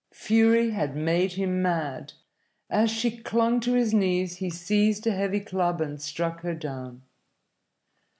[0.15, 2.13] Fury had made him mad.
[2.71, 7.03] As she clung to his knees, he seized a heavy club and struck her down.